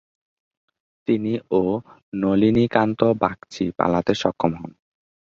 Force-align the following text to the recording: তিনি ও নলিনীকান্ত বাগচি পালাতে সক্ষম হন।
তিনি 1.07 1.33
ও 1.51 1.61
নলিনীকান্ত 2.13 2.99
বাগচি 3.21 3.65
পালাতে 3.77 4.13
সক্ষম 4.21 4.53
হন। 4.55 4.71